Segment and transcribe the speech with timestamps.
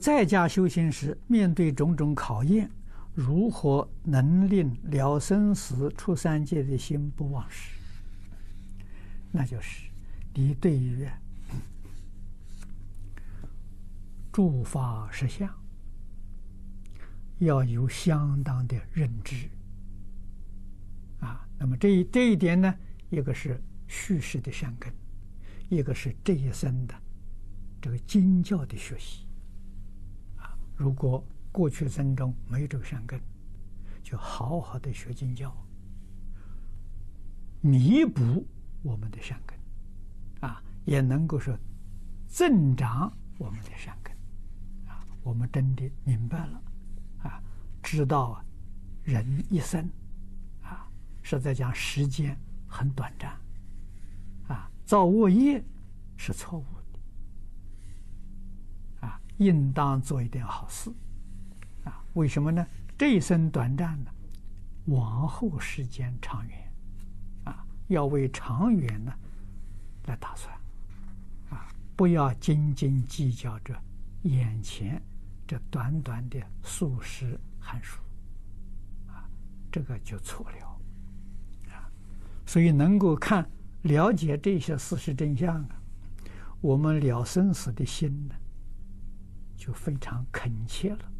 [0.00, 2.70] 在家修行时，面对种种考验，
[3.14, 7.76] 如何能令了生死、出三界的心不忘失？
[9.30, 9.90] 那就是
[10.32, 11.06] 你对于
[14.32, 15.48] 诸法实相
[17.38, 19.50] 要有相当的认知
[21.18, 21.46] 啊。
[21.58, 22.74] 那么这一这一点呢，
[23.10, 24.90] 一个是叙事的善根，
[25.68, 26.94] 一个是这一生的
[27.82, 29.26] 这个经教的学习。
[30.80, 31.22] 如果
[31.52, 33.20] 过去生中没有这个善根，
[34.02, 35.54] 就好好的学经教，
[37.60, 38.46] 弥补
[38.82, 39.58] 我们的善根，
[40.40, 41.54] 啊，也能够说
[42.26, 44.10] 增长我们的善根，
[44.88, 46.62] 啊，我们真的明白了，
[47.24, 47.42] 啊，
[47.82, 48.44] 知道啊，
[49.04, 49.86] 人一生，
[50.62, 50.88] 啊，
[51.20, 52.34] 实在讲时间
[52.66, 53.38] 很短暂，
[54.48, 55.62] 啊，造恶业
[56.16, 56.64] 是错误。
[59.40, 60.90] 应当做一点好事，
[61.84, 62.66] 啊，为什么呢？
[62.98, 64.10] 这一生短暂呢，
[64.84, 66.72] 往后时间长远，
[67.44, 69.10] 啊，要为长远呢
[70.04, 70.54] 来打算，
[71.48, 73.74] 啊，不要斤斤计较着
[74.24, 75.00] 眼前
[75.46, 77.98] 这短短的数十寒暑，
[79.08, 79.24] 啊，
[79.72, 81.88] 这个就错了，啊，
[82.44, 83.48] 所以能够看
[83.84, 85.82] 了解这些事实真相啊，
[86.60, 88.34] 我们了生死的心呢，
[89.60, 91.12] 就非常恳切了。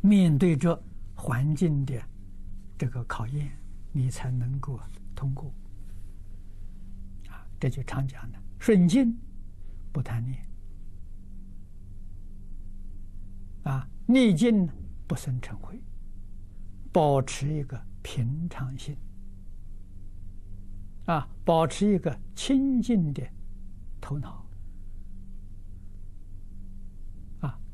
[0.00, 0.80] 面对着
[1.16, 2.00] 环境的
[2.78, 3.50] 这个考验，
[3.90, 4.78] 你才能够
[5.16, 5.52] 通过。
[7.28, 9.12] 啊，这就常讲的顺境
[9.92, 10.48] 不贪念，
[13.64, 14.68] 啊，逆境
[15.08, 15.76] 不生嗔恚，
[16.92, 18.96] 保持一个平常心，
[21.06, 23.20] 啊，保持一个清净的
[24.00, 24.47] 头脑。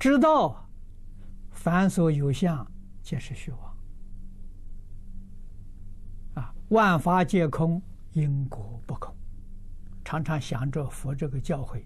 [0.05, 0.69] 知道，
[1.51, 2.71] 凡所有相，
[3.03, 3.77] 皆是虚妄。
[6.35, 7.81] 啊，万法皆空，
[8.13, 9.17] 因果不空。
[10.05, 11.83] 常常想着佛这个教诲，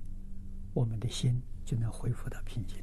[0.74, 2.78] 我们的心就能恢复到平静。